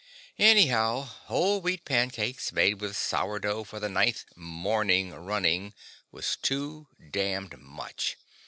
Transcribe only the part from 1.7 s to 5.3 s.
pancakes made with sourdough for the ninth "morning"